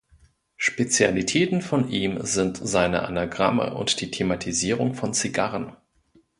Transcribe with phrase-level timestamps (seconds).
[0.57, 5.77] Spezialitäten von ihm sind seine Anagramme und die Thematisierung von Zigarren.